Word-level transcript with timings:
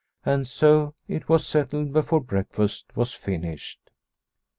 And 0.25 0.47
so 0.47 0.95
it 1.07 1.29
was 1.29 1.45
settled 1.45 1.93
before 1.93 2.21
breakfast 2.21 2.85
was 2.95 3.13
finished. 3.13 3.91